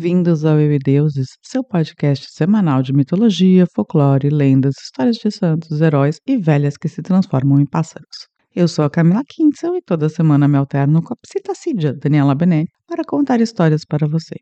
[0.00, 5.80] Bem-vindos ao Eu e Deuses, seu podcast semanal de mitologia, folclore, lendas, histórias de santos,
[5.80, 8.28] heróis e velhas que se transformam em pássaros.
[8.54, 12.70] Eu sou a Camila Kinsel e toda semana me alterno com a psitacídia Daniela Benetti
[12.86, 14.36] para contar histórias para você.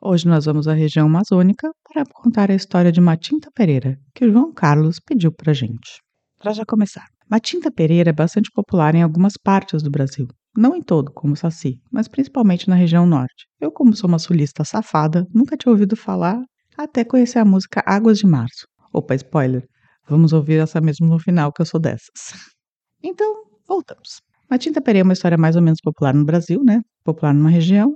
[0.00, 4.30] Hoje nós vamos à região amazônica para contar a história de Matinta Pereira, que o
[4.30, 5.98] João Carlos pediu para gente.
[6.38, 10.82] Para já começar, Matinta Pereira é bastante popular em algumas partes do Brasil, não em
[10.82, 13.46] todo, como Saci, mas principalmente na região norte.
[13.60, 16.40] Eu, como sou uma sulista safada, nunca tinha ouvido falar
[16.76, 18.66] até conhecer a música Águas de Março.
[18.92, 19.64] Opa, spoiler.
[20.08, 22.10] Vamos ouvir essa mesmo no final, que eu sou dessas.
[23.02, 24.20] Então, voltamos.
[24.50, 26.82] Matinta Pereira é uma história mais ou menos popular no Brasil, né?
[27.02, 27.94] Popular numa região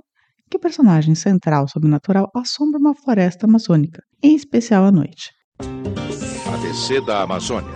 [0.49, 5.31] que o personagem central sobrenatural assombra uma floresta amazônica, em especial à noite.
[6.51, 7.75] ABC da Amazônia.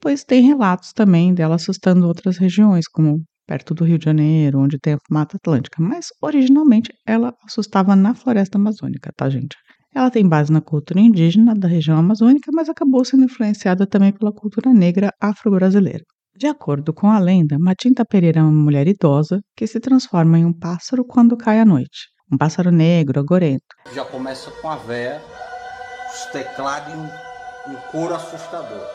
[0.00, 4.78] Pois tem relatos também dela assustando outras regiões, como perto do Rio de Janeiro, onde
[4.78, 9.56] tem a Mata Atlântica, mas originalmente ela assustava na floresta amazônica, tá, gente?
[9.92, 14.32] Ela tem base na cultura indígena da região amazônica, mas acabou sendo influenciada também pela
[14.32, 16.04] cultura negra afro-brasileira.
[16.36, 20.44] De acordo com a lenda, Matinta Pereira é uma mulher idosa que se transforma em
[20.44, 22.06] um pássaro quando cai à noite.
[22.32, 23.64] Um pássaro negro, agorento.
[23.92, 25.20] Já começa com a véia,
[26.14, 28.86] os teclados e um, um coro assustador.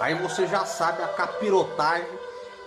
[0.00, 2.23] Aí você já sabe a capirotagem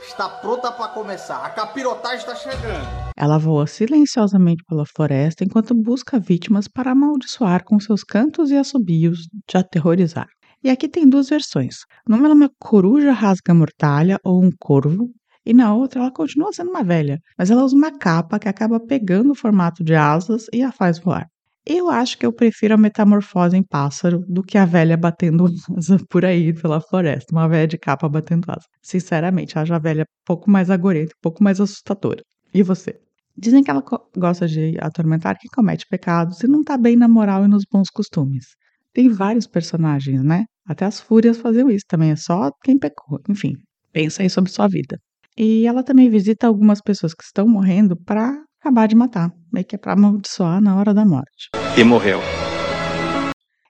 [0.08, 1.45] está pronta para começar.
[1.45, 2.88] A capirotagem está chegando.
[3.16, 9.28] Ela voa silenciosamente pela floresta enquanto busca vítimas para amaldiçoar com seus cantos e assobios
[9.47, 10.28] de aterrorizar.
[10.63, 11.80] E aqui tem duas versões.
[12.08, 15.09] Numa ela é uma coruja rasga-mortalha ou um corvo,
[15.45, 18.80] e na outra ela continua sendo uma velha, mas ela usa uma capa que acaba
[18.80, 21.28] pegando o formato de asas e a faz voar.
[21.69, 25.45] Eu acho que eu prefiro a metamorfose em pássaro do que a velha batendo
[25.77, 27.35] asa por aí pela floresta.
[27.35, 28.65] Uma velha de capa batendo asa.
[28.81, 32.23] Sinceramente, acho a velha um pouco mais agorenta, um pouco mais assustadora.
[32.53, 32.97] E você?
[33.38, 33.83] Dizem que ela
[34.15, 37.89] gosta de atormentar quem comete pecados e não tá bem na moral e nos bons
[37.89, 38.45] costumes.
[38.94, 40.45] Tem vários personagens, né?
[40.66, 43.19] Até as fúrias faziam isso também, é só quem pecou.
[43.27, 43.56] Enfim,
[43.91, 44.97] pensa aí sobre sua vida.
[45.38, 49.75] E ela também visita algumas pessoas que estão morrendo para acabar de matar, meio que
[49.75, 51.50] é para amaldiçoar na hora da morte.
[51.78, 52.19] E morreu.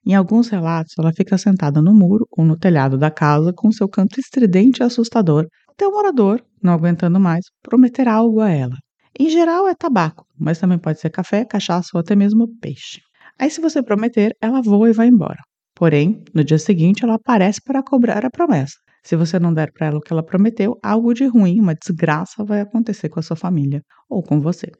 [0.03, 3.87] Em alguns relatos, ela fica sentada no muro ou no telhado da casa com seu
[3.87, 8.75] canto estridente e assustador, até o morador, não aguentando mais, prometer algo a ela.
[9.19, 12.99] Em geral é tabaco, mas também pode ser café, cachaça ou até mesmo peixe.
[13.37, 15.41] Aí, se você prometer, ela voa e vai embora.
[15.75, 18.73] Porém, no dia seguinte, ela aparece para cobrar a promessa.
[19.03, 22.43] Se você não der para ela o que ela prometeu, algo de ruim, uma desgraça
[22.43, 24.71] vai acontecer com a sua família ou com você.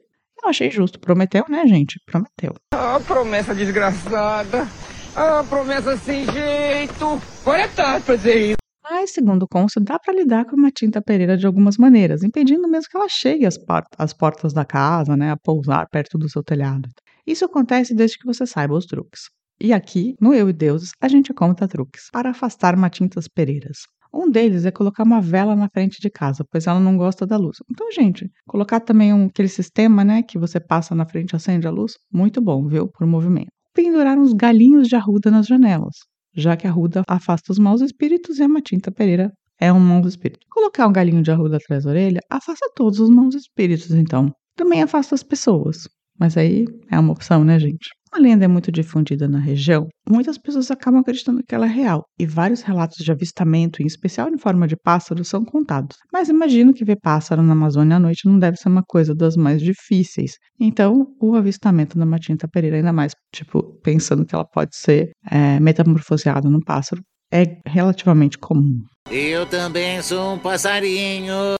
[0.42, 0.98] Eu achei justo.
[1.00, 2.00] Prometeu, né, gente?
[2.06, 2.54] Prometeu.
[2.72, 4.68] Ah, promessa desgraçada.
[5.16, 7.20] Ah, promessa sem jeito.
[7.42, 8.56] Agora é tarde pra dizer isso.
[8.90, 12.66] Mas, segundo o cônsul, dá para lidar com uma tinta pereira de algumas maneiras, impedindo
[12.66, 13.58] mesmo que ela chegue às,
[13.98, 16.88] às portas da casa, né, a pousar perto do seu telhado.
[17.26, 19.24] Isso acontece desde que você saiba os truques.
[19.60, 23.78] E aqui, no Eu e Deuses, a gente conta truques para afastar matintas pereiras.
[24.18, 27.36] Um deles é colocar uma vela na frente de casa, pois ela não gosta da
[27.36, 27.58] luz.
[27.70, 31.68] Então, gente, colocar também um, aquele sistema, né, que você passa na frente e acende
[31.68, 33.52] a luz, muito bom, viu, por movimento.
[33.72, 35.94] Pendurar uns galinhos de arruda nas janelas,
[36.34, 39.30] já que a arruda afasta os maus espíritos e a Matinta Pereira
[39.60, 40.40] é um mau espírito.
[40.50, 44.32] Colocar um galinho de arruda atrás da orelha afasta todos os maus espíritos, então.
[44.56, 45.88] Também afasta as pessoas.
[46.18, 47.88] Mas aí é uma opção, né, gente?
[48.18, 52.02] A lenda é muito difundida na região, muitas pessoas acabam acreditando que ela é real,
[52.18, 55.96] e vários relatos de avistamento, em especial em forma de pássaro, são contados.
[56.12, 59.36] Mas imagino que ver pássaro na Amazônia à noite não deve ser uma coisa das
[59.36, 60.32] mais difíceis.
[60.58, 65.60] Então, o avistamento da Matinta Pereira, ainda mais, tipo, pensando que ela pode ser é,
[65.60, 67.00] metamorfoseada num pássaro,
[67.32, 68.82] é relativamente comum.
[69.12, 71.54] Eu também sou um passarinho.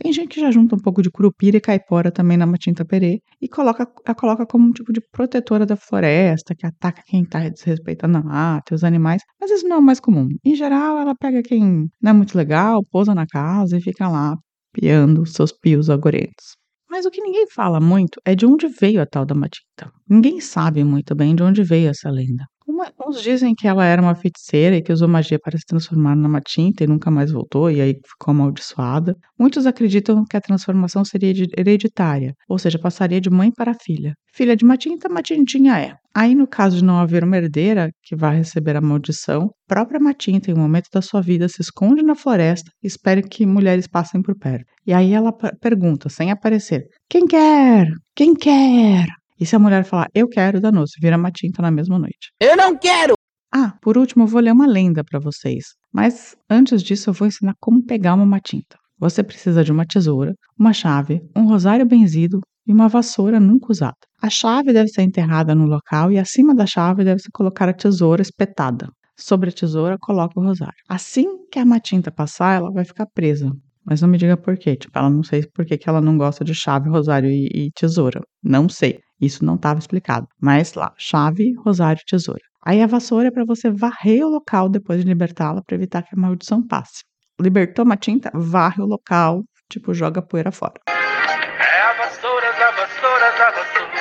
[0.00, 3.20] Tem gente que já junta um pouco de curupira e caipora também na matinta perê
[3.42, 7.48] e coloca, a coloca como um tipo de protetora da floresta, que ataca quem está
[7.48, 10.28] desrespeitando a mata e os animais, mas isso não é o mais comum.
[10.44, 14.36] Em geral, ela pega quem não é muito legal, pousa na casa e fica lá
[14.72, 16.56] piando seus pios agorentos.
[16.88, 19.92] Mas o que ninguém fala muito é de onde veio a tal da matinta.
[20.08, 22.46] Ninguém sabe muito bem de onde veio essa lenda.
[22.68, 26.14] Uma, uns dizem que ela era uma feiticeira e que usou magia para se transformar
[26.14, 29.16] numa tinta e nunca mais voltou, e aí ficou amaldiçoada.
[29.40, 34.12] Muitos acreditam que a transformação seria hereditária, ou seja, passaria de mãe para filha.
[34.34, 35.94] Filha de uma tinta, Matintinha é.
[36.14, 40.50] Aí, no caso de não haver uma herdeira que vai receber a maldição, própria Matinta,
[40.50, 44.20] em um momento da sua vida, se esconde na floresta e espera que mulheres passem
[44.20, 44.66] por perto.
[44.86, 47.86] E aí ela pergunta, sem aparecer: Quem quer?
[48.14, 49.17] Quem quer?
[49.40, 52.32] E se a mulher falar, eu quero, danou-se, vira uma tinta na mesma noite.
[52.40, 53.14] Eu não quero!
[53.52, 55.74] Ah, por último, eu vou ler uma lenda para vocês.
[55.92, 58.76] Mas antes disso, eu vou ensinar como pegar uma matinta.
[58.98, 63.96] Você precisa de uma tesoura, uma chave, um rosário benzido e uma vassoura nunca usada.
[64.20, 68.20] A chave deve ser enterrada no local e acima da chave deve-se colocar a tesoura
[68.20, 68.90] espetada.
[69.16, 70.74] Sobre a tesoura, coloca o rosário.
[70.88, 73.50] Assim que a matinta passar, ela vai ficar presa.
[73.84, 74.76] Mas não me diga por quê.
[74.76, 78.20] Tipo, ela não sei por que, ela não gosta de chave, rosário e, e tesoura.
[78.42, 79.00] Não sei.
[79.20, 80.26] Isso não estava explicado.
[80.40, 82.42] Mas lá, chave, rosário tesoura.
[82.64, 86.14] Aí a vassoura é para você varrer o local depois de libertá-la para evitar que
[86.14, 87.02] a maldição passe.
[87.40, 90.74] Libertou uma tinta, varre o local, tipo, joga a poeira fora.
[90.86, 93.98] É a vassoura, a vassoura, a vassoura.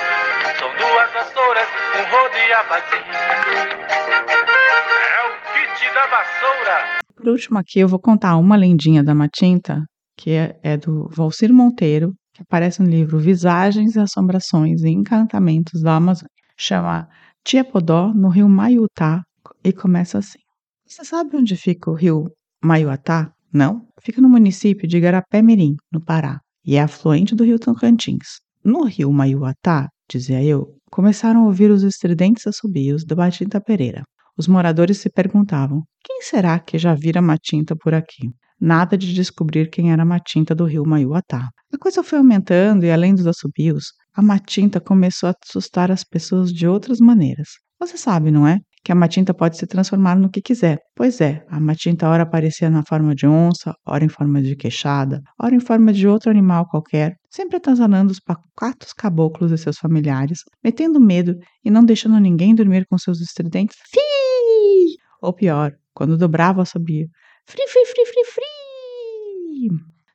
[0.60, 3.12] São duas vassouras, um rodo e a vasilha.
[5.14, 6.98] É o kit da vassoura.
[7.16, 9.84] Por último aqui, eu vou contar uma lendinha da Matinta,
[10.18, 15.82] que é, é do Valcir Monteiro, que aparece no livro Visagens e Assombrações e Encantamentos
[15.82, 16.30] da Amazônia.
[16.56, 17.10] Chama
[17.44, 19.24] Tia Podó, no rio Maiutá,
[19.64, 20.38] e começa assim.
[20.86, 22.30] Você sabe onde fica o rio
[22.64, 23.34] Maiuatá?
[23.52, 23.88] Não?
[24.02, 28.40] Fica no município de Igarapé-Mirim, no Pará, e é afluente do rio Tocantins.
[28.64, 34.04] No rio Maiuatá, dizia eu, começaram a ouvir os estridentes assobios da Matinta Pereira.
[34.38, 38.30] Os moradores se perguntavam: quem será que já vira Matinta por aqui?
[38.60, 41.50] Nada de descobrir quem era a Matinta do rio Maiuatá.
[41.72, 46.52] A coisa foi aumentando e, além dos assobios, a Matinta começou a assustar as pessoas
[46.52, 47.50] de outras maneiras.
[47.80, 48.58] Você sabe, não é?
[48.84, 50.80] Que a Matinta pode se transformar no que quiser.
[50.96, 55.22] Pois é, a Matinta ora aparecia na forma de onça, ora em forma de queixada,
[55.40, 60.40] ora em forma de outro animal qualquer, sempre atazanando os pacatos caboclos e seus familiares,
[60.64, 63.78] metendo medo e não deixando ninguém dormir com seus estridentes.
[63.92, 64.96] Fii!
[65.22, 67.08] Ou pior, quando dobrava o assobio.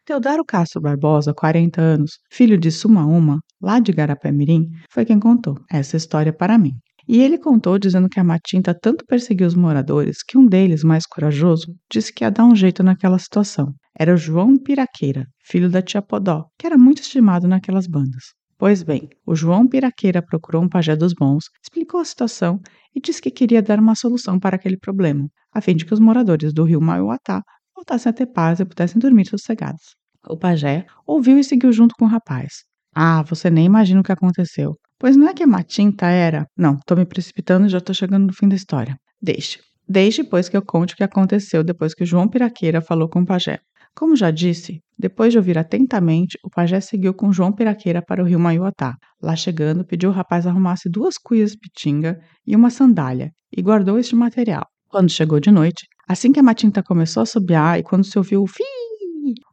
[0.05, 5.97] Teodoro Castro Barbosa, 40 anos, filho de Sumaúma, lá de Garapé-Mirim, foi quem contou essa
[5.97, 6.73] história para mim.
[7.09, 11.07] E ele contou dizendo que a Matinta tanto perseguiu os moradores que um deles, mais
[11.07, 13.75] corajoso, disse que ia dar um jeito naquela situação.
[13.99, 18.35] Era o João Piraqueira, filho da tia Podó, que era muito estimado naquelas bandas.
[18.59, 22.61] Pois bem, o João Piraqueira procurou um pajé dos bons, explicou a situação
[22.95, 25.99] e disse que queria dar uma solução para aquele problema, a fim de que os
[26.01, 27.43] moradores do rio Maiuatá
[27.83, 29.97] voltassem a ter paz e pudessem dormir sossegados.
[30.29, 32.63] O pajé ouviu e seguiu junto com o rapaz.
[32.95, 34.77] Ah, você nem imagina o que aconteceu.
[34.99, 36.47] Pois não é que a Matinta era.
[36.57, 38.97] Não, tô me precipitando e já tô chegando no fim da história.
[39.21, 39.59] Deixe.
[39.89, 43.21] Deixe, pois, que eu conte o que aconteceu depois que o João Piraqueira falou com
[43.21, 43.59] o pajé.
[43.97, 48.27] Como já disse, depois de ouvir atentamente, o pajé seguiu com João Piraqueira para o
[48.27, 48.95] rio Maiuatá.
[49.21, 54.15] Lá chegando, pediu ao rapaz arrumasse duas cuias pitinga e uma sandália, e guardou este
[54.15, 54.67] material.
[54.89, 58.43] Quando chegou de noite, assim que a Matinta começou a subiar e quando se ouviu
[58.43, 58.65] o fi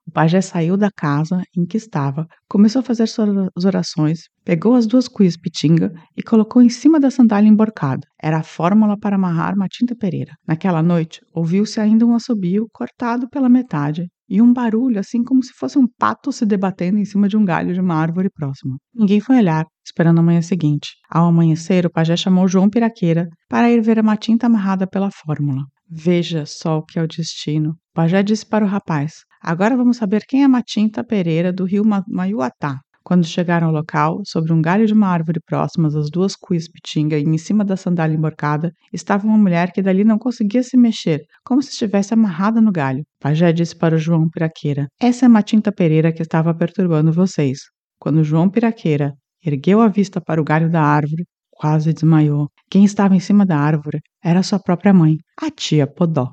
[0.10, 4.88] o pajé saiu da casa em que estava, começou a fazer suas orações, pegou as
[4.88, 8.02] duas cuias pitinga e colocou em cima da sandália emborcada.
[8.20, 10.34] Era a fórmula para amarrar Matinta Pereira.
[10.48, 15.54] Naquela noite, ouviu-se ainda um assobio cortado pela metade e um barulho assim como se
[15.54, 18.78] fosse um pato se debatendo em cima de um galho de uma árvore próxima.
[18.92, 20.90] Ninguém foi olhar, esperando a manhã seguinte.
[21.08, 25.62] Ao amanhecer, o pajé chamou João Piraqueira para ir ver a Matinta amarrada pela fórmula.
[25.92, 27.76] Veja só o que é o destino.
[27.96, 32.80] Pajé disse para o rapaz: Agora vamos saber quem é Matinta Pereira do rio Maiuatá.
[33.04, 37.18] Quando chegaram ao local, sobre um galho de uma árvore próximas às duas cuias pitinga
[37.18, 41.22] e em cima da sandália emborcada, estava uma mulher que dali não conseguia se mexer,
[41.44, 43.04] como se estivesse amarrada no galho.
[43.20, 47.62] Pajé disse para o João Piraqueira: Essa é Matinta Pereira que estava perturbando vocês.
[47.98, 51.24] Quando João Piraqueira ergueu a vista para o galho da árvore,
[51.60, 52.50] quase desmaiou.
[52.70, 56.32] Quem estava em cima da árvore era sua própria mãe, a tia Podó.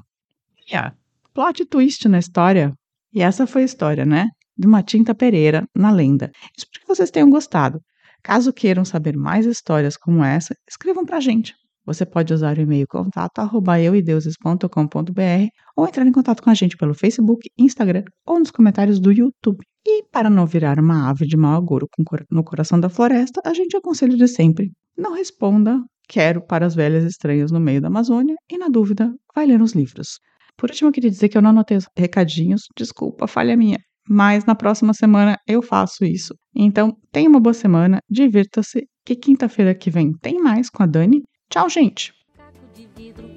[0.70, 0.94] Yeah.
[1.34, 2.72] Plot twist na história.
[3.12, 4.28] E essa foi a história, né?
[4.56, 6.30] De Matinta Pereira, na lenda.
[6.56, 7.80] Espero que vocês tenham gostado.
[8.22, 11.54] Caso queiram saber mais histórias como essa, escrevam pra gente.
[11.86, 16.76] Você pode usar o e-mail contato arroba euideuses.com.br ou entrar em contato com a gente
[16.76, 19.64] pelo Facebook, Instagram ou nos comentários do YouTube.
[19.86, 21.86] E para não virar uma ave de mau agouro
[22.30, 27.04] no coração da floresta, a gente aconselha de sempre: não responda quero para as velhas
[27.04, 30.18] estranhas no meio da Amazônia e, na dúvida, vai ler os livros.
[30.56, 33.78] Por último, eu queria dizer que eu não anotei os recadinhos, desculpa, falha minha.
[34.08, 36.34] Mas na próxima semana eu faço isso.
[36.54, 41.22] Então, tenha uma boa semana, divirta-se, que quinta-feira que vem tem mais com a Dani.
[41.48, 42.12] Tchau, gente!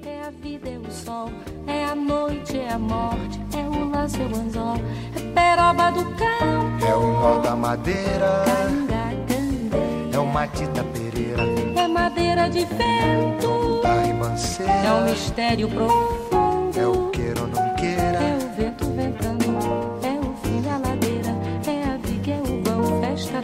[0.04, 1.30] É a vida, é o sol,
[1.66, 4.76] é a noite, é a morte, é o laço, é o anzol,
[5.16, 8.44] é peroba do campo, É o nó da madeira,
[10.12, 11.42] é o Matita Pereira,
[11.76, 17.09] é madeira de vento, é um ribanceira, mistério profundo, é o